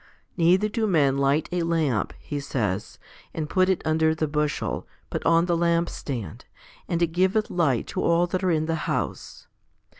[0.35, 2.97] Neither do men light a lamp, He says,
[3.35, 6.45] and put it under the bushel, but on the lampstand,
[6.87, 9.45] and it giveth light to all that are in the hotise.